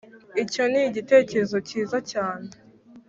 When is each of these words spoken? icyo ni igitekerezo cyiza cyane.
icyo 0.43 0.63
ni 0.71 0.79
igitekerezo 0.89 1.57
cyiza 1.67 1.97
cyane. 2.11 2.49